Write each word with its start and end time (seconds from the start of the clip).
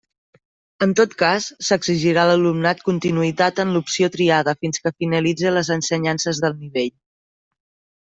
En 0.85 0.95
tot 0.99 1.11
cas, 1.19 1.49
s'exigirà 1.67 2.23
a 2.25 2.31
l'alumnat 2.31 2.83
continuïtat 2.89 3.63
en 3.67 3.77
l'opció 3.77 4.11
triada 4.19 4.59
fins 4.65 4.85
que 4.87 4.97
finalitze 5.01 5.57
les 5.61 5.75
ensenyances 5.81 6.47
del 6.47 6.63
nivell. 6.67 6.95